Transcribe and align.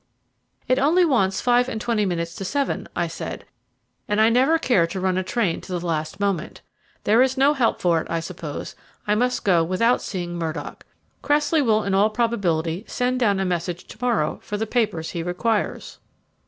"It 0.67 0.79
only 0.79 1.05
wants 1.05 1.41
five 1.41 1.69
and 1.69 1.79
twenty 1.79 2.07
minutes 2.07 2.33
to 2.37 2.43
seven," 2.43 2.87
I 2.95 3.05
said, 3.05 3.45
"and 4.07 4.19
I 4.19 4.29
never 4.29 4.57
care 4.57 4.87
to 4.87 4.99
run 4.99 5.15
a 5.15 5.21
train 5.21 5.61
to 5.61 5.71
the 5.77 5.85
last 5.85 6.19
moment. 6.19 6.61
There 7.03 7.21
is 7.21 7.37
no 7.37 7.53
help 7.53 7.79
for 7.79 8.01
it, 8.01 8.07
I 8.09 8.19
suppose 8.19 8.75
I 9.05 9.13
must 9.13 9.43
go 9.45 9.63
without 9.63 10.01
seeing 10.01 10.33
Murdock. 10.39 10.87
Cressley 11.21 11.61
will 11.61 11.83
in 11.83 11.93
all 11.93 12.09
probability 12.09 12.83
send 12.87 13.19
down 13.19 13.39
a 13.39 13.45
message 13.45 13.85
to 13.89 13.97
morrow 14.01 14.39
for 14.41 14.57
the 14.57 14.65
papers 14.65 15.11
he 15.11 15.21
requires." 15.21 15.99